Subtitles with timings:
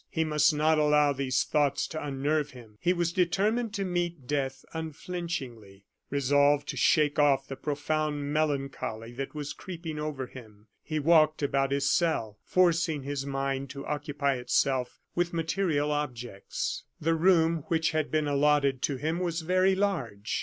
[0.09, 2.79] He must not allow these thoughts to unnerve him.
[2.81, 5.85] He was determined to meet death unflinchingly.
[6.09, 11.71] Resolved to shake off the profound melancholy that was creeping over him, he walked about
[11.71, 16.81] his cell, forcing his mind to occupy itself with material objects.
[16.99, 20.39] The room which had been allotted to him was very large.